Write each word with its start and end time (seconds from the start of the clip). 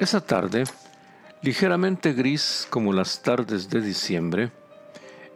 Esa 0.00 0.22
tarde, 0.22 0.64
ligeramente 1.42 2.14
gris 2.14 2.66
como 2.70 2.94
las 2.94 3.20
tardes 3.20 3.68
de 3.68 3.82
diciembre, 3.82 4.50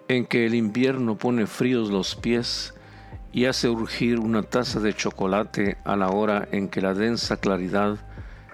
en 0.09 0.24
que 0.24 0.46
el 0.46 0.54
invierno 0.54 1.18
pone 1.18 1.46
fríos 1.46 1.90
los 1.90 2.16
pies 2.16 2.73
y 3.30 3.45
hace 3.45 3.68
urgir 3.68 4.18
una 4.18 4.42
taza 4.42 4.80
de 4.80 4.95
chocolate 4.95 5.77
a 5.84 5.96
la 5.96 6.09
hora 6.09 6.48
en 6.50 6.68
que 6.68 6.80
la 6.80 6.95
densa 6.95 7.37
claridad 7.37 7.98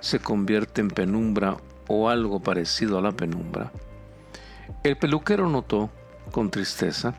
se 0.00 0.18
convierte 0.18 0.80
en 0.80 0.88
penumbra 0.88 1.58
o 1.86 2.08
algo 2.08 2.40
parecido 2.40 2.98
a 2.98 3.02
la 3.02 3.12
penumbra. 3.12 3.70
El 4.82 4.96
peluquero 4.96 5.48
notó, 5.48 5.90
con 6.32 6.50
tristeza, 6.50 7.14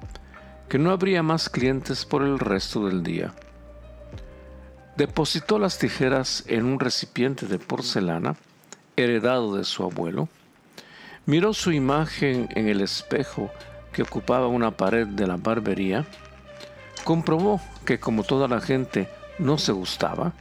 que 0.67 0.77
no 0.77 0.91
habría 0.91 1.23
más 1.23 1.47
clientes 1.47 2.03
por 2.03 2.23
el 2.23 2.39
resto 2.39 2.85
del 2.87 3.03
día. 3.03 3.33
Depositó 4.97 5.59
las 5.59 5.77
tijeras 5.77 6.43
en 6.47 6.65
un 6.65 6.77
recipiente 6.77 7.45
de 7.45 7.57
porcelana 7.57 8.35
heredado 9.01 9.55
de 9.55 9.63
su 9.63 9.83
abuelo, 9.83 10.29
miró 11.25 11.53
su 11.53 11.71
imagen 11.71 12.49
en 12.55 12.67
el 12.67 12.81
espejo 12.81 13.51
que 13.91 14.03
ocupaba 14.03 14.47
una 14.47 14.71
pared 14.71 15.07
de 15.07 15.27
la 15.27 15.37
barbería, 15.37 16.05
comprobó 17.03 17.59
que 17.85 17.99
como 17.99 18.23
toda 18.23 18.47
la 18.47 18.61
gente 18.61 19.09
no 19.39 19.57
se 19.57 19.71
gustaba 19.71 20.33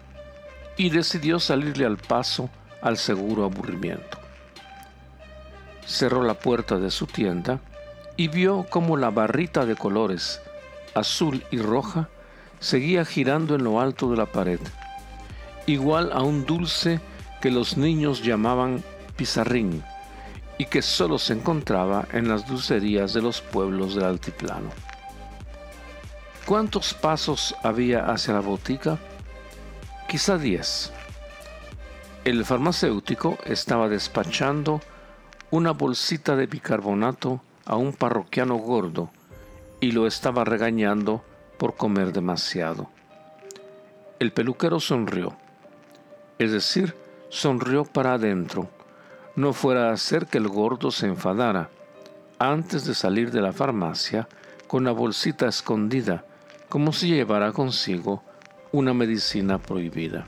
y 0.77 0.91
decidió 0.91 1.41
salirle 1.41 1.87
al 1.87 1.97
paso 1.97 2.49
al 2.83 2.97
seguro 2.97 3.45
aburrimiento. 3.45 4.19
Cerró 5.87 6.23
la 6.23 6.35
puerta 6.35 6.79
de 6.79 6.91
su 6.91 7.07
tienda 7.07 7.61
y 8.17 8.29
vio 8.29 8.67
como 8.71 8.97
la 8.97 9.11
barrita 9.11 9.67
de 9.67 9.77
colores 9.77 10.41
azul 10.95 11.45
y 11.51 11.59
roja 11.59 12.09
seguía 12.59 13.05
girando 13.05 13.55
en 13.55 13.65
lo 13.65 13.81
alto 13.81 14.11
de 14.11 14.17
la 14.17 14.27
pared, 14.27 14.61
igual 15.67 16.11
a 16.13 16.23
un 16.23 16.45
dulce 16.45 17.01
que 17.41 17.51
los 17.51 17.77
niños 17.77 18.23
llamaban 18.23 18.83
pizarrín 19.17 19.83
y 20.59 20.67
que 20.67 20.83
solo 20.83 21.19
se 21.19 21.33
encontraba 21.33 22.07
en 22.13 22.29
las 22.29 22.47
dulcerías 22.47 23.15
de 23.15 23.23
los 23.23 23.41
pueblos 23.41 23.95
del 23.95 24.05
altiplano. 24.05 24.71
¿Cuántos 26.47 26.95
pasos 26.95 27.55
había 27.63 28.07
hacia 28.07 28.35
la 28.35 28.41
botica? 28.41 28.99
Quizá 30.09 30.37
diez. 30.37 30.93
El 32.25 32.45
farmacéutico 32.45 33.39
estaba 33.47 33.89
despachando 33.89 34.81
una 35.51 35.71
bolsita 35.71 36.37
de 36.37 36.47
bicarbonato 36.47 37.41
a 37.65 37.77
un 37.77 37.93
parroquiano 37.93 38.57
gordo 38.57 39.11
y 39.81 39.93
lo 39.93 40.07
estaba 40.07 40.45
regañando 40.45 41.25
por 41.59 41.77
comer 41.77 42.13
demasiado. 42.13 42.91
El 44.19 44.33
peluquero 44.33 44.81
sonrió, 44.81 45.37
es 46.39 46.53
decir, 46.53 46.95
sonrió 47.31 47.85
para 47.85 48.15
adentro. 48.15 48.69
No 49.37 49.55
fuera 49.55 49.89
a 49.89 49.93
hacer 49.93 50.27
que 50.27 50.39
el 50.39 50.49
gordo 50.49 50.91
se 50.91 51.07
enfadara. 51.07 51.71
Antes 52.39 52.85
de 52.85 52.95
salir 52.95 53.31
de 53.31 53.41
la 53.41 53.53
farmacia, 53.53 54.29
con 54.67 54.85
la 54.85 54.93
bolsita 54.93 55.49
escondida, 55.49 56.25
como 56.69 56.93
si 56.93 57.09
llevara 57.09 57.53
consigo 57.53 58.23
una 58.73 58.93
medicina 58.93 59.59
prohibida. 59.59 60.27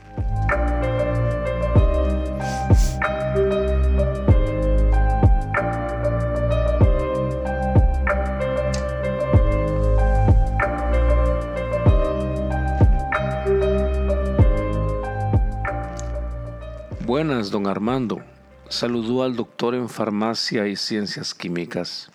Buenas, 17.12 17.50
don 17.50 17.67
Armando. 17.67 18.23
Saludó 18.71 19.23
al 19.23 19.37
doctor 19.37 19.75
en 19.75 19.91
farmacia 19.91 20.67
y 20.67 20.77
ciencias 20.77 21.34
químicas. 21.34 22.11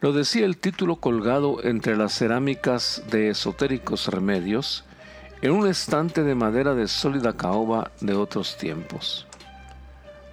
Lo 0.00 0.12
decía 0.12 0.46
el 0.46 0.56
título 0.56 1.00
colgado 1.00 1.56
entre 1.64 1.96
las 1.96 2.16
cerámicas 2.16 3.02
de 3.10 3.30
esotéricos 3.30 4.06
remedios 4.06 4.84
en 5.40 5.50
un 5.50 5.66
estante 5.66 6.22
de 6.22 6.36
madera 6.36 6.76
de 6.76 6.86
sólida 6.86 7.36
caoba 7.36 7.90
de 8.00 8.14
otros 8.14 8.56
tiempos. 8.56 9.26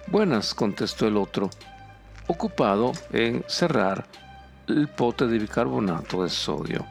Buenas, 0.06 0.54
contestó 0.54 1.08
el 1.08 1.16
otro, 1.16 1.50
ocupado 2.28 2.92
en 3.12 3.42
cerrar 3.48 4.06
el 4.68 4.86
pote 4.86 5.26
de 5.26 5.40
bicarbonato 5.40 6.22
de 6.22 6.30
sodio. 6.30 6.86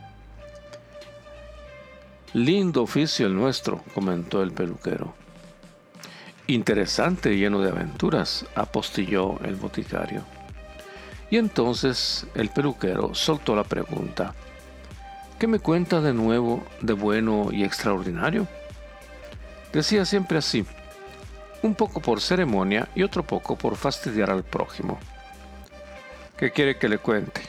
Lindo 2.34 2.84
oficio 2.84 3.28
el 3.28 3.34
nuestro, 3.34 3.82
comentó 3.94 4.44
el 4.44 4.52
peluquero. 4.52 5.29
Interesante 6.50 7.32
y 7.32 7.38
lleno 7.38 7.62
de 7.62 7.70
aventuras, 7.70 8.44
apostilló 8.56 9.40
el 9.42 9.56
boticario. 9.56 10.24
Y 11.30 11.38
entonces 11.38 12.26
el 12.34 12.50
peluquero 12.50 13.14
soltó 13.14 13.56
la 13.56 13.64
pregunta. 13.64 14.34
¿Qué 15.38 15.46
me 15.46 15.60
cuenta 15.60 16.02
de 16.02 16.12
nuevo 16.12 16.64
de 16.82 16.94
bueno 16.94 17.50
y 17.52 17.64
extraordinario? 17.64 18.48
Decía 19.72 20.06
siempre 20.06 20.40
así, 20.40 20.66
un 21.62 21.76
poco 21.76 22.02
por 22.02 22.20
ceremonia 22.20 22.90
y 22.96 23.04
otro 23.04 23.22
poco 23.22 23.56
por 23.56 23.76
fastidiar 23.76 24.32
al 24.32 24.44
prójimo. 24.44 24.98
¿Qué 26.36 26.50
quiere 26.50 26.80
que 26.80 26.90
le 26.90 26.98
cuente? 26.98 27.42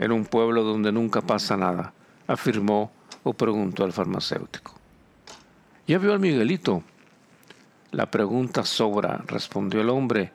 En 0.00 0.10
un 0.10 0.24
pueblo 0.24 0.64
donde 0.64 0.90
nunca 0.90 1.20
pasa 1.20 1.56
nada, 1.56 1.92
afirmó 2.26 2.90
o 3.22 3.32
preguntó 3.32 3.84
el 3.84 3.92
farmacéutico. 3.92 4.74
¿Ya 5.86 5.98
vio 5.98 6.12
al 6.12 6.18
Miguelito? 6.18 6.82
La 7.92 8.10
pregunta 8.10 8.64
sobra, 8.64 9.24
respondió 9.26 9.80
el 9.80 9.90
hombre, 9.90 10.32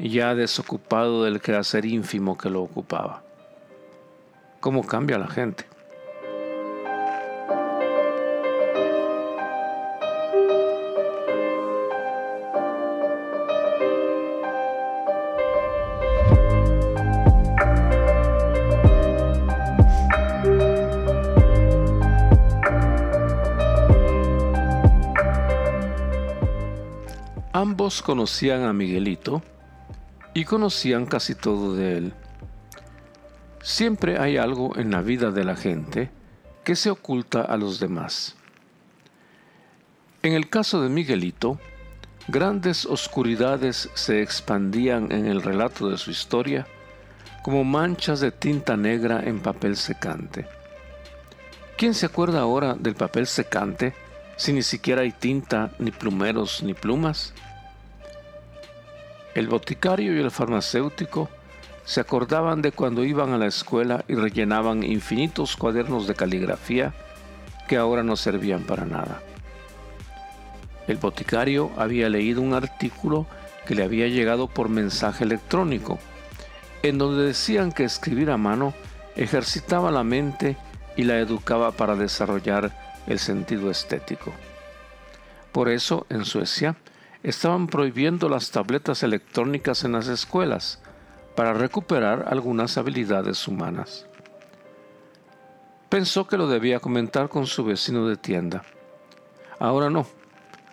ya 0.00 0.34
desocupado 0.34 1.24
del 1.24 1.40
quehacer 1.40 1.84
ínfimo 1.84 2.36
que 2.36 2.50
lo 2.50 2.62
ocupaba. 2.62 3.22
¿Cómo 4.58 4.84
cambia 4.84 5.16
la 5.18 5.28
gente? 5.28 5.64
Ambos 27.60 28.02
conocían 28.02 28.62
a 28.62 28.72
Miguelito 28.72 29.42
y 30.32 30.44
conocían 30.44 31.06
casi 31.06 31.34
todo 31.34 31.74
de 31.74 31.98
él. 31.98 32.14
Siempre 33.60 34.16
hay 34.20 34.36
algo 34.36 34.78
en 34.78 34.92
la 34.92 35.02
vida 35.02 35.32
de 35.32 35.42
la 35.42 35.56
gente 35.56 36.08
que 36.62 36.76
se 36.76 36.88
oculta 36.88 37.42
a 37.42 37.56
los 37.56 37.80
demás. 37.80 38.36
En 40.22 40.34
el 40.34 40.48
caso 40.48 40.80
de 40.80 40.88
Miguelito, 40.88 41.58
grandes 42.28 42.86
oscuridades 42.86 43.90
se 43.94 44.22
expandían 44.22 45.10
en 45.10 45.26
el 45.26 45.42
relato 45.42 45.90
de 45.90 45.98
su 45.98 46.12
historia 46.12 46.64
como 47.42 47.64
manchas 47.64 48.20
de 48.20 48.30
tinta 48.30 48.76
negra 48.76 49.20
en 49.24 49.40
papel 49.40 49.76
secante. 49.76 50.46
¿Quién 51.76 51.94
se 51.94 52.06
acuerda 52.06 52.38
ahora 52.38 52.74
del 52.74 52.94
papel 52.94 53.26
secante 53.26 53.94
si 54.36 54.52
ni 54.52 54.62
siquiera 54.62 55.02
hay 55.02 55.10
tinta, 55.10 55.72
ni 55.80 55.90
plumeros, 55.90 56.62
ni 56.62 56.72
plumas? 56.72 57.34
El 59.38 59.46
boticario 59.46 60.16
y 60.16 60.18
el 60.18 60.32
farmacéutico 60.32 61.28
se 61.84 62.00
acordaban 62.00 62.60
de 62.60 62.72
cuando 62.72 63.04
iban 63.04 63.32
a 63.32 63.38
la 63.38 63.46
escuela 63.46 64.04
y 64.08 64.16
rellenaban 64.16 64.82
infinitos 64.82 65.54
cuadernos 65.54 66.08
de 66.08 66.16
caligrafía 66.16 66.92
que 67.68 67.76
ahora 67.76 68.02
no 68.02 68.16
servían 68.16 68.64
para 68.64 68.84
nada. 68.84 69.22
El 70.88 70.96
boticario 70.96 71.70
había 71.76 72.08
leído 72.08 72.42
un 72.42 72.52
artículo 72.52 73.28
que 73.64 73.76
le 73.76 73.84
había 73.84 74.08
llegado 74.08 74.48
por 74.48 74.70
mensaje 74.70 75.22
electrónico, 75.22 76.00
en 76.82 76.98
donde 76.98 77.22
decían 77.22 77.70
que 77.70 77.84
escribir 77.84 78.32
a 78.32 78.36
mano 78.38 78.74
ejercitaba 79.14 79.92
la 79.92 80.02
mente 80.02 80.56
y 80.96 81.04
la 81.04 81.16
educaba 81.20 81.70
para 81.70 81.94
desarrollar 81.94 82.72
el 83.06 83.20
sentido 83.20 83.70
estético. 83.70 84.32
Por 85.52 85.68
eso, 85.68 86.06
en 86.10 86.24
Suecia, 86.24 86.74
estaban 87.22 87.66
prohibiendo 87.66 88.28
las 88.28 88.50
tabletas 88.50 89.02
electrónicas 89.02 89.84
en 89.84 89.92
las 89.92 90.08
escuelas 90.08 90.80
para 91.34 91.52
recuperar 91.52 92.26
algunas 92.28 92.78
habilidades 92.78 93.46
humanas. 93.46 94.06
Pensó 95.88 96.26
que 96.26 96.36
lo 96.36 96.48
debía 96.48 96.80
comentar 96.80 97.28
con 97.28 97.46
su 97.46 97.64
vecino 97.64 98.06
de 98.06 98.16
tienda. 98.16 98.62
Ahora 99.58 99.88
no. 99.88 100.06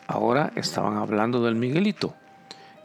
Ahora 0.08 0.52
estaban 0.56 0.98
hablando 0.98 1.44
del 1.44 1.56
Miguelito, 1.56 2.16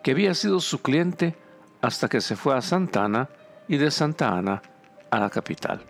que 0.02 0.12
había 0.12 0.34
sido 0.34 0.60
su 0.60 0.80
cliente 0.80 1.36
hasta 1.82 2.08
que 2.08 2.20
se 2.20 2.36
fue 2.36 2.56
a 2.56 2.62
Santa 2.62 3.04
Ana 3.04 3.28
y 3.68 3.76
de 3.76 3.90
Santa 3.90 4.28
Ana 4.28 4.62
a 5.10 5.18
la 5.18 5.28
capital. 5.28 5.82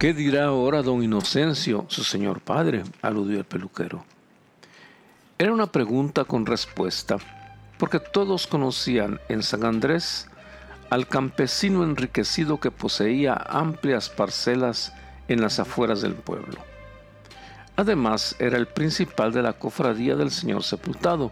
¿Qué 0.00 0.14
dirá 0.14 0.46
ahora 0.46 0.80
don 0.80 1.02
Inocencio, 1.02 1.84
su 1.88 2.04
señor 2.04 2.40
padre? 2.40 2.84
aludió 3.02 3.36
el 3.36 3.44
peluquero. 3.44 4.02
Era 5.36 5.52
una 5.52 5.66
pregunta 5.66 6.24
con 6.24 6.46
respuesta, 6.46 7.18
porque 7.76 8.00
todos 8.00 8.46
conocían 8.46 9.20
en 9.28 9.42
San 9.42 9.62
Andrés 9.62 10.26
al 10.88 11.06
campesino 11.06 11.84
enriquecido 11.84 12.58
que 12.58 12.70
poseía 12.70 13.34
amplias 13.34 14.08
parcelas 14.08 14.94
en 15.28 15.42
las 15.42 15.60
afueras 15.60 16.00
del 16.00 16.14
pueblo. 16.14 16.56
Además, 17.76 18.36
era 18.38 18.56
el 18.56 18.68
principal 18.68 19.34
de 19.34 19.42
la 19.42 19.52
cofradía 19.52 20.16
del 20.16 20.30
Señor 20.30 20.62
Sepultado, 20.62 21.30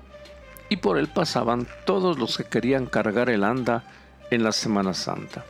y 0.69 0.76
por 0.76 0.99
él 0.99 1.09
pasaban 1.09 1.67
todos 1.87 2.19
los 2.19 2.37
que 2.37 2.44
querían 2.44 2.85
cargar 2.85 3.31
el 3.31 3.44
anda 3.44 3.85
en 4.31 4.43
la 4.43 4.53
Semana 4.53 4.93
Santa. 4.93 5.47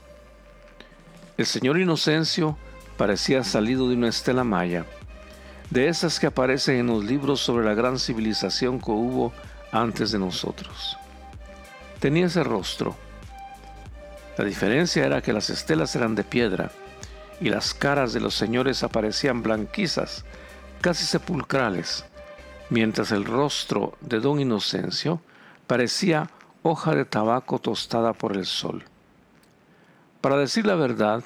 El 1.36 1.46
señor 1.46 1.80
Inocencio 1.80 2.56
parecía 2.98 3.44
salido 3.44 3.88
de 3.88 3.94
una 3.94 4.08
estela 4.08 4.44
maya, 4.44 4.84
de 5.70 5.88
esas 5.88 6.18
que 6.18 6.26
aparecen 6.26 6.76
en 6.80 6.88
los 6.88 7.04
libros 7.04 7.40
sobre 7.40 7.64
la 7.64 7.72
gran 7.72 7.98
civilización 7.98 8.80
que 8.80 8.90
hubo 8.90 9.32
antes 9.72 10.10
de 10.10 10.18
nosotros. 10.18 10.98
Tenía 12.00 12.26
ese 12.26 12.42
rostro. 12.42 12.96
La 14.36 14.44
diferencia 14.44 15.06
era 15.06 15.22
que 15.22 15.32
las 15.32 15.48
estelas 15.48 15.94
eran 15.94 16.14
de 16.16 16.24
piedra 16.24 16.70
y 17.40 17.50
las 17.50 17.72
caras 17.72 18.12
de 18.12 18.20
los 18.20 18.34
señores 18.34 18.82
aparecían 18.82 19.42
blanquizas, 19.42 20.24
casi 20.80 21.04
sepulcrales, 21.04 22.04
mientras 22.68 23.12
el 23.12 23.24
rostro 23.24 23.96
de 24.00 24.18
don 24.18 24.40
Inocencio 24.40 25.20
parecía 25.68 26.30
hoja 26.62 26.96
de 26.96 27.04
tabaco 27.04 27.60
tostada 27.60 28.12
por 28.12 28.36
el 28.36 28.44
sol. 28.44 28.84
Para 30.20 30.36
decir 30.36 30.66
la 30.66 30.74
verdad, 30.74 31.22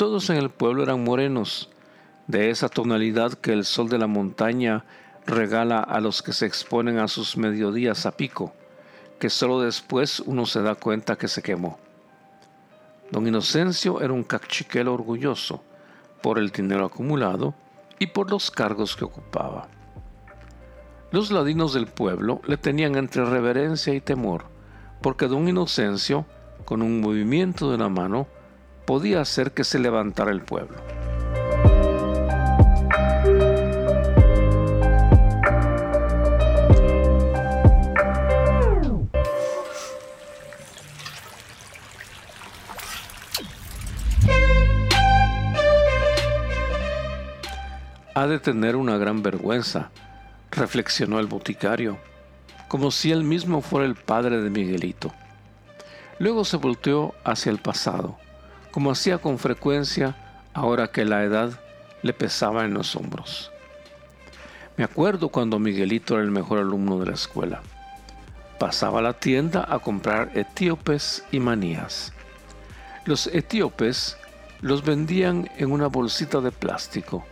todos 0.00 0.30
en 0.30 0.38
el 0.38 0.48
pueblo 0.48 0.82
eran 0.82 1.04
morenos, 1.04 1.68
de 2.26 2.48
esa 2.48 2.70
tonalidad 2.70 3.34
que 3.34 3.52
el 3.52 3.66
sol 3.66 3.90
de 3.90 3.98
la 3.98 4.06
montaña 4.06 4.86
regala 5.26 5.80
a 5.80 6.00
los 6.00 6.22
que 6.22 6.32
se 6.32 6.46
exponen 6.46 6.98
a 6.98 7.06
sus 7.06 7.36
mediodías 7.36 8.06
a 8.06 8.16
pico, 8.16 8.54
que 9.18 9.28
solo 9.28 9.60
después 9.60 10.20
uno 10.20 10.46
se 10.46 10.62
da 10.62 10.74
cuenta 10.74 11.16
que 11.16 11.28
se 11.28 11.42
quemó. 11.42 11.78
Don 13.10 13.26
Inocencio 13.26 14.00
era 14.00 14.14
un 14.14 14.24
cachiquelo 14.24 14.94
orgulloso 14.94 15.62
por 16.22 16.38
el 16.38 16.48
dinero 16.48 16.86
acumulado 16.86 17.52
y 17.98 18.06
por 18.06 18.30
los 18.30 18.50
cargos 18.50 18.96
que 18.96 19.04
ocupaba. 19.04 19.68
Los 21.10 21.30
ladinos 21.30 21.74
del 21.74 21.88
pueblo 21.88 22.40
le 22.46 22.56
tenían 22.56 22.96
entre 22.96 23.26
reverencia 23.26 23.92
y 23.92 24.00
temor, 24.00 24.44
porque 25.02 25.28
don 25.28 25.46
Inocencio, 25.46 26.24
con 26.64 26.80
un 26.80 27.02
movimiento 27.02 27.70
de 27.70 27.76
la 27.76 27.90
mano, 27.90 28.28
podía 28.90 29.20
hacer 29.20 29.52
que 29.52 29.62
se 29.62 29.78
levantara 29.78 30.32
el 30.32 30.40
pueblo. 30.40 30.76
Ha 48.16 48.26
de 48.26 48.40
tener 48.40 48.74
una 48.74 48.96
gran 48.96 49.22
vergüenza, 49.22 49.92
reflexionó 50.50 51.20
el 51.20 51.28
boticario, 51.28 51.96
como 52.66 52.90
si 52.90 53.12
él 53.12 53.22
mismo 53.22 53.60
fuera 53.60 53.86
el 53.86 53.94
padre 53.94 54.42
de 54.42 54.50
Miguelito. 54.50 55.14
Luego 56.18 56.44
se 56.44 56.56
volteó 56.56 57.14
hacia 57.22 57.52
el 57.52 57.58
pasado 57.58 58.18
como 58.70 58.90
hacía 58.90 59.18
con 59.18 59.38
frecuencia 59.38 60.16
ahora 60.54 60.88
que 60.88 61.04
la 61.04 61.24
edad 61.24 61.60
le 62.02 62.12
pesaba 62.12 62.64
en 62.64 62.74
los 62.74 62.96
hombros. 62.96 63.50
Me 64.76 64.84
acuerdo 64.84 65.28
cuando 65.28 65.58
Miguelito 65.58 66.14
era 66.14 66.24
el 66.24 66.30
mejor 66.30 66.58
alumno 66.58 66.98
de 66.98 67.06
la 67.06 67.14
escuela. 67.14 67.62
Pasaba 68.58 69.00
a 69.00 69.02
la 69.02 69.14
tienda 69.14 69.66
a 69.68 69.78
comprar 69.78 70.30
etíopes 70.34 71.24
y 71.30 71.40
manías. 71.40 72.12
Los 73.04 73.26
etíopes 73.26 74.16
los 74.60 74.84
vendían 74.84 75.50
en 75.56 75.72
una 75.72 75.86
bolsita 75.86 76.40
de 76.40 76.52
plástico, 76.52 77.24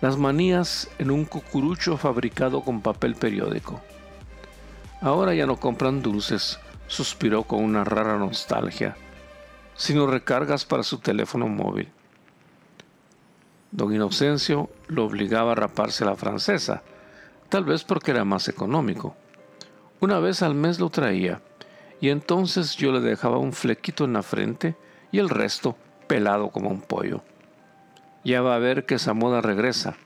las 0.00 0.16
manías 0.16 0.88
en 0.98 1.10
un 1.10 1.24
cucurucho 1.24 1.96
fabricado 1.96 2.62
con 2.62 2.80
papel 2.80 3.14
periódico. 3.14 3.80
Ahora 5.00 5.34
ya 5.34 5.46
no 5.46 5.56
compran 5.56 6.02
dulces, 6.02 6.58
suspiró 6.86 7.44
con 7.44 7.62
una 7.62 7.84
rara 7.84 8.16
nostalgia 8.18 8.96
sino 9.74 10.06
recargas 10.06 10.64
para 10.64 10.82
su 10.82 10.98
teléfono 10.98 11.48
móvil. 11.48 11.90
Don 13.70 13.92
Inocencio 13.92 14.70
lo 14.86 15.04
obligaba 15.04 15.52
a 15.52 15.56
raparse 15.56 16.04
la 16.04 16.14
francesa, 16.14 16.82
tal 17.48 17.64
vez 17.64 17.84
porque 17.84 18.12
era 18.12 18.24
más 18.24 18.48
económico. 18.48 19.16
Una 20.00 20.20
vez 20.20 20.42
al 20.42 20.54
mes 20.54 20.78
lo 20.78 20.90
traía, 20.90 21.42
y 22.00 22.10
entonces 22.10 22.76
yo 22.76 22.92
le 22.92 23.00
dejaba 23.00 23.38
un 23.38 23.52
flequito 23.52 24.04
en 24.04 24.12
la 24.12 24.22
frente 24.22 24.76
y 25.10 25.18
el 25.18 25.28
resto 25.28 25.76
pelado 26.06 26.50
como 26.50 26.70
un 26.70 26.80
pollo. 26.80 27.22
Ya 28.24 28.42
va 28.42 28.54
a 28.54 28.58
ver 28.58 28.86
que 28.86 28.94
esa 28.94 29.12
moda 29.12 29.40
regresa. 29.40 29.96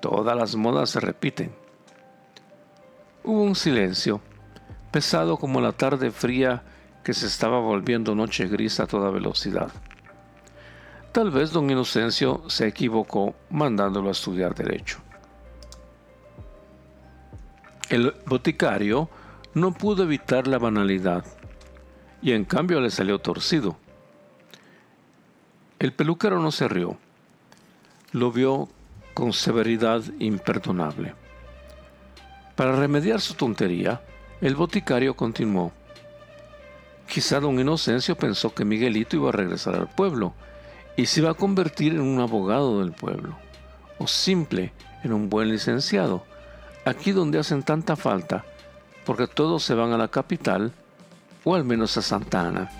Todas 0.00 0.36
las 0.36 0.56
modas 0.56 0.90
se 0.90 1.00
repiten. 1.00 1.54
Hubo 3.24 3.42
un 3.42 3.56
silencio, 3.56 4.20
pesado 4.90 5.36
como 5.36 5.60
la 5.60 5.72
tarde 5.72 6.10
fría 6.10 6.62
que 7.06 7.14
se 7.14 7.28
estaba 7.28 7.60
volviendo 7.60 8.16
noche 8.16 8.48
gris 8.48 8.80
a 8.80 8.86
toda 8.88 9.12
velocidad. 9.12 9.70
Tal 11.12 11.30
vez 11.30 11.52
don 11.52 11.70
Inocencio 11.70 12.42
se 12.50 12.66
equivocó 12.66 13.36
mandándolo 13.48 14.08
a 14.08 14.10
estudiar 14.10 14.56
derecho. 14.56 14.98
El 17.90 18.12
boticario 18.26 19.08
no 19.54 19.72
pudo 19.72 20.02
evitar 20.02 20.48
la 20.48 20.58
banalidad 20.58 21.24
y 22.20 22.32
en 22.32 22.44
cambio 22.44 22.80
le 22.80 22.90
salió 22.90 23.20
torcido. 23.20 23.76
El 25.78 25.92
peluquero 25.92 26.40
no 26.40 26.50
se 26.50 26.66
rió, 26.66 26.98
lo 28.10 28.32
vio 28.32 28.68
con 29.14 29.32
severidad 29.32 30.02
imperdonable. 30.18 31.14
Para 32.56 32.74
remediar 32.74 33.20
su 33.20 33.34
tontería, 33.34 34.02
el 34.40 34.56
boticario 34.56 35.14
continuó. 35.14 35.72
Quizá 37.08 37.40
don 37.40 37.60
Inocencio 37.60 38.16
pensó 38.16 38.52
que 38.52 38.64
Miguelito 38.64 39.16
iba 39.16 39.28
a 39.28 39.32
regresar 39.32 39.74
al 39.74 39.88
pueblo 39.88 40.34
y 40.96 41.06
se 41.06 41.20
iba 41.20 41.30
a 41.30 41.34
convertir 41.34 41.92
en 41.92 42.00
un 42.00 42.20
abogado 42.20 42.80
del 42.80 42.92
pueblo, 42.92 43.36
o 43.98 44.06
simple 44.06 44.72
en 45.04 45.12
un 45.12 45.28
buen 45.28 45.50
licenciado, 45.50 46.24
aquí 46.84 47.12
donde 47.12 47.38
hacen 47.38 47.62
tanta 47.62 47.96
falta, 47.96 48.44
porque 49.04 49.26
todos 49.26 49.62
se 49.62 49.74
van 49.74 49.92
a 49.92 49.98
la 49.98 50.08
capital 50.08 50.72
o 51.44 51.54
al 51.54 51.64
menos 51.64 51.96
a 51.96 52.02
Santa 52.02 52.48
Ana. 52.48 52.70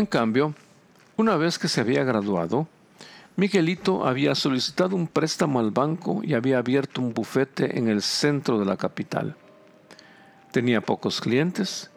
En 0.00 0.06
cambio, 0.06 0.54
una 1.18 1.36
vez 1.36 1.58
que 1.58 1.68
se 1.68 1.82
había 1.82 2.04
graduado, 2.04 2.66
Miguelito 3.36 4.06
había 4.06 4.34
solicitado 4.34 4.96
un 4.96 5.06
préstamo 5.06 5.60
al 5.60 5.72
banco 5.72 6.22
y 6.24 6.32
había 6.32 6.56
abierto 6.56 7.02
un 7.02 7.12
bufete 7.12 7.78
en 7.78 7.86
el 7.86 8.00
centro 8.00 8.58
de 8.58 8.64
la 8.64 8.78
capital. 8.78 9.36
Tenía 10.52 10.80
pocos 10.80 11.20
clientes, 11.20 11.90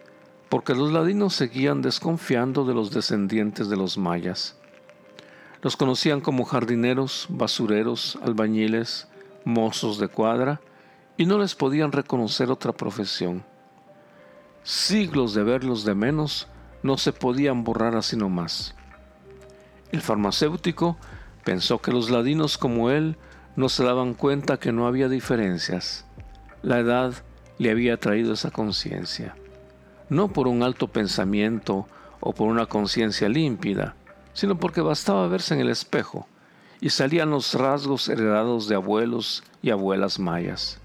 porque 0.49 0.75
los 0.75 0.91
ladinos 0.91 1.33
seguían 1.33 1.81
desconfiando 1.81 2.65
de 2.65 2.73
los 2.73 2.91
descendientes 2.91 3.69
de 3.69 3.77
los 3.77 3.97
mayas. 3.97 4.57
Los 5.61 5.77
conocían 5.77 6.19
como 6.19 6.43
jardineros, 6.43 7.27
basureros, 7.29 8.19
albañiles, 8.21 9.07
mozos 9.45 9.97
de 9.97 10.09
cuadra, 10.09 10.59
y 11.15 11.25
no 11.25 11.39
les 11.39 11.55
podían 11.55 11.93
reconocer 11.93 12.51
otra 12.51 12.73
profesión. 12.73 13.45
Siglos 14.63 15.33
de 15.33 15.43
verlos 15.43 15.85
de 15.85 15.95
menos 15.95 16.49
no 16.83 16.97
se 16.97 17.13
podían 17.13 17.63
borrar 17.63 17.95
así 17.95 18.15
nomás. 18.15 18.75
El 19.91 20.01
farmacéutico 20.01 20.97
pensó 21.43 21.81
que 21.81 21.91
los 21.91 22.09
ladinos 22.09 22.57
como 22.57 22.89
él 22.89 23.17
no 23.55 23.69
se 23.69 23.83
daban 23.83 24.13
cuenta 24.13 24.59
que 24.59 24.71
no 24.71 24.87
había 24.87 25.09
diferencias. 25.09 26.05
La 26.61 26.79
edad 26.79 27.13
le 27.57 27.71
había 27.71 27.97
traído 27.97 28.33
esa 28.33 28.51
conciencia, 28.51 29.35
no 30.09 30.29
por 30.29 30.47
un 30.47 30.63
alto 30.63 30.87
pensamiento 30.87 31.87
o 32.19 32.33
por 32.33 32.47
una 32.47 32.65
conciencia 32.65 33.29
límpida, 33.29 33.95
sino 34.33 34.57
porque 34.59 34.81
bastaba 34.81 35.27
verse 35.27 35.53
en 35.53 35.61
el 35.61 35.69
espejo 35.69 36.27
y 36.81 36.89
salían 36.89 37.29
los 37.29 37.53
rasgos 37.53 38.09
heredados 38.09 38.67
de 38.67 38.75
abuelos 38.75 39.43
y 39.61 39.69
abuelas 39.69 40.19
mayas. 40.19 40.79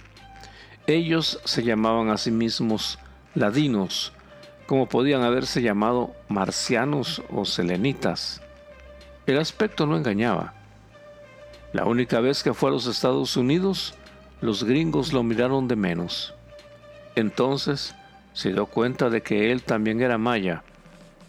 Ellos 0.87 1.41
se 1.45 1.65
llamaban 1.65 2.11
a 2.11 2.19
sí 2.19 2.31
mismos 2.31 2.99
ladinos, 3.35 4.13
como 4.69 4.87
podían 4.87 5.23
haberse 5.23 5.63
llamado 5.63 6.15
marcianos 6.29 7.23
o 7.31 7.47
selenitas. 7.47 8.43
El 9.27 9.39
aspecto 9.39 9.87
no 9.87 9.97
engañaba. 9.97 10.53
La 11.73 11.87
única 11.87 12.21
vez 12.21 12.43
que 12.43 12.53
fue 12.53 12.69
a 12.69 12.73
los 12.73 12.87
Estados 12.87 13.39
Unidos, 13.39 13.95
los 14.43 14.65
gringos 14.65 15.15
lo 15.15 15.23
miraron 15.23 15.69
de 15.69 15.77
menos. 15.77 16.35
Entonces 17.15 17.95
se 18.35 18.53
dio 18.53 18.67
cuenta 18.67 19.09
de 19.09 19.23
que 19.23 19.53
él 19.53 19.63
también 19.63 20.03
era 20.03 20.19
maya, 20.19 20.63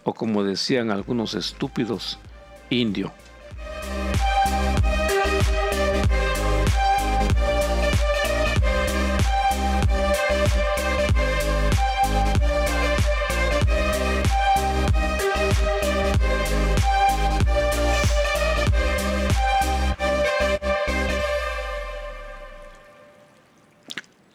o 0.04 0.14
como 0.14 0.44
decían 0.44 0.92
algunos 0.92 1.34
estúpidos, 1.34 2.20
indio. 2.70 3.14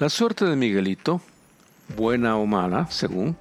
La 0.05 0.11
suerte 0.11 0.45
de 0.45 0.55
Miguelito, 0.55 1.23
buena 1.97 2.37
o 2.37 2.45
mala, 2.45 2.89
según, 2.91 3.39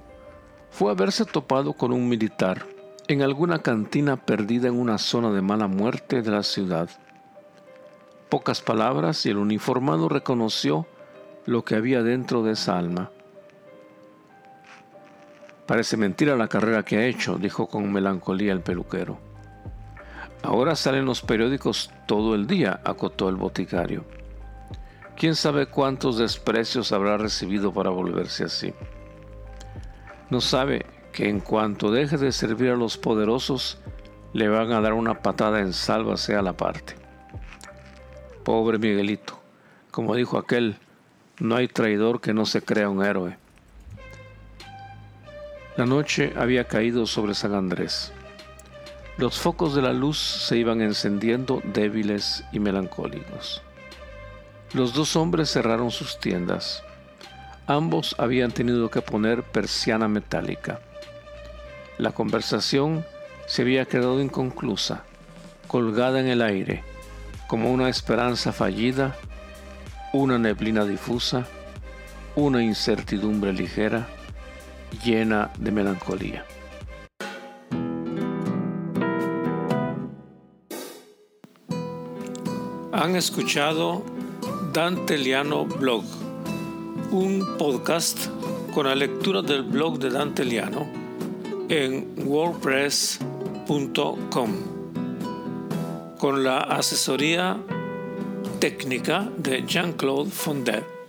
fue 0.70 0.90
haberse 0.90 1.26
topado 1.26 1.74
con 1.74 1.92
un 1.92 2.08
militar 2.08 2.64
en 3.06 3.20
alguna 3.20 3.58
cantina 3.58 4.16
perdida 4.16 4.68
en 4.68 4.80
una 4.80 4.96
zona 4.96 5.30
de 5.30 5.42
mala 5.42 5.66
muerte 5.66 6.22
de 6.22 6.30
la 6.30 6.42
ciudad. 6.42 6.88
Pocas 8.30 8.62
palabras 8.62 9.26
y 9.26 9.28
el 9.28 9.36
uniformado 9.36 10.08
reconoció 10.08 10.86
lo 11.44 11.66
que 11.66 11.74
había 11.74 12.02
dentro 12.02 12.42
de 12.42 12.52
esa 12.52 12.78
alma. 12.78 13.10
Parece 15.66 15.98
mentira 15.98 16.34
la 16.34 16.48
carrera 16.48 16.82
que 16.82 16.96
ha 16.96 17.04
hecho, 17.04 17.36
dijo 17.36 17.66
con 17.66 17.92
melancolía 17.92 18.54
el 18.54 18.62
peluquero. 18.62 19.18
Ahora 20.42 20.76
salen 20.76 21.04
los 21.04 21.20
periódicos 21.20 21.90
todo 22.06 22.34
el 22.34 22.46
día, 22.46 22.80
acotó 22.84 23.28
el 23.28 23.36
boticario. 23.36 24.13
¿Quién 25.16 25.36
sabe 25.36 25.66
cuántos 25.66 26.18
desprecios 26.18 26.90
habrá 26.92 27.16
recibido 27.16 27.72
para 27.72 27.90
volverse 27.90 28.44
así? 28.44 28.74
No 30.28 30.40
sabe 30.40 30.86
que 31.12 31.28
en 31.28 31.38
cuanto 31.38 31.92
deje 31.92 32.16
de 32.16 32.32
servir 32.32 32.70
a 32.70 32.76
los 32.76 32.98
poderosos, 32.98 33.78
le 34.32 34.48
van 34.48 34.72
a 34.72 34.80
dar 34.80 34.92
una 34.92 35.22
patada 35.22 35.60
en 35.60 35.72
salva 35.72 36.16
sea 36.16 36.42
la 36.42 36.54
parte. 36.54 36.96
Pobre 38.42 38.78
Miguelito, 38.78 39.40
como 39.92 40.16
dijo 40.16 40.36
aquel, 40.36 40.76
no 41.38 41.54
hay 41.54 41.68
traidor 41.68 42.20
que 42.20 42.34
no 42.34 42.44
se 42.44 42.62
crea 42.62 42.88
un 42.88 43.04
héroe. 43.04 43.38
La 45.76 45.86
noche 45.86 46.32
había 46.36 46.64
caído 46.64 47.06
sobre 47.06 47.34
San 47.34 47.54
Andrés. 47.54 48.12
Los 49.16 49.38
focos 49.38 49.76
de 49.76 49.82
la 49.82 49.92
luz 49.92 50.18
se 50.18 50.56
iban 50.56 50.80
encendiendo 50.80 51.62
débiles 51.64 52.44
y 52.52 52.58
melancólicos. 52.58 53.62
Los 54.74 54.92
dos 54.92 55.14
hombres 55.14 55.52
cerraron 55.52 55.92
sus 55.92 56.18
tiendas. 56.18 56.82
Ambos 57.68 58.16
habían 58.18 58.50
tenido 58.50 58.90
que 58.90 59.02
poner 59.02 59.44
persiana 59.44 60.08
metálica. 60.08 60.80
La 61.96 62.10
conversación 62.10 63.06
se 63.46 63.62
había 63.62 63.84
quedado 63.84 64.20
inconclusa, 64.20 65.04
colgada 65.68 66.18
en 66.18 66.26
el 66.26 66.42
aire, 66.42 66.82
como 67.46 67.72
una 67.72 67.88
esperanza 67.88 68.52
fallida, 68.52 69.14
una 70.12 70.38
neblina 70.40 70.84
difusa, 70.84 71.46
una 72.34 72.60
incertidumbre 72.60 73.52
ligera, 73.52 74.08
llena 75.04 75.52
de 75.56 75.70
melancolía. 75.70 76.44
Han 82.92 83.14
escuchado 83.14 84.13
Dante 84.74 85.16
Liano 85.16 85.64
Blog, 85.66 86.02
un 87.12 87.56
podcast 87.56 88.28
con 88.74 88.86
la 88.86 88.94
lectura 88.96 89.40
del 89.40 89.62
blog 89.62 90.00
de 90.00 90.10
Dante 90.10 90.44
Liano 90.44 90.88
en 91.68 92.12
wordpress.com, 92.26 94.50
con 96.18 96.42
la 96.42 96.58
asesoría 96.58 97.56
técnica 98.58 99.30
de 99.36 99.62
Jean-Claude 99.64 100.32
Fondet. 100.32 101.03